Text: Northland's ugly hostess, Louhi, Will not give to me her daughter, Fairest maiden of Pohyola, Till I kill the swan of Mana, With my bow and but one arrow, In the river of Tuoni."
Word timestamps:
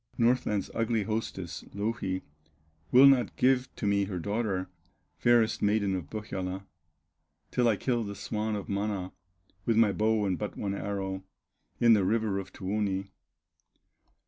Northland's 0.17 0.71
ugly 0.73 1.03
hostess, 1.03 1.63
Louhi, 1.75 2.23
Will 2.91 3.05
not 3.05 3.35
give 3.35 3.69
to 3.75 3.85
me 3.85 4.05
her 4.05 4.17
daughter, 4.17 4.67
Fairest 5.19 5.61
maiden 5.61 5.93
of 5.95 6.09
Pohyola, 6.09 6.65
Till 7.51 7.67
I 7.67 7.75
kill 7.75 8.03
the 8.03 8.15
swan 8.15 8.55
of 8.55 8.67
Mana, 8.67 9.11
With 9.67 9.77
my 9.77 9.91
bow 9.91 10.25
and 10.25 10.39
but 10.39 10.57
one 10.57 10.73
arrow, 10.73 11.23
In 11.79 11.93
the 11.93 12.03
river 12.03 12.39
of 12.39 12.51
Tuoni." 12.51 13.11